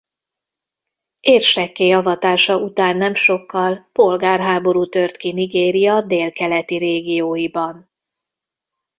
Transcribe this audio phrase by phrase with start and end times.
[1.19, 7.91] Érsekké avatása után nem sokkal polgárháború tört ki Nigéria délkeleti régióiban.